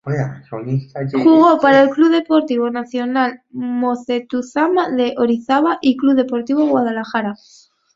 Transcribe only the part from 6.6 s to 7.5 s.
Guadalajara.